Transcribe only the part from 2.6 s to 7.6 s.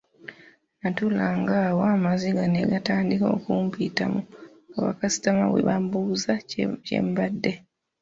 gatandika okumpitamu nga ba kaasitoma bwe bambuuza kye mbadde.